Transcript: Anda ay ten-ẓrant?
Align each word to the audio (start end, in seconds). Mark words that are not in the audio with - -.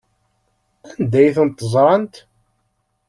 Anda 0.91 1.17
ay 1.21 1.29
ten-ẓrant? 1.35 2.15